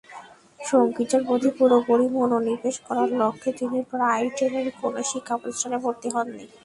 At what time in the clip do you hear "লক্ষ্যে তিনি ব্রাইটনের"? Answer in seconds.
3.21-4.67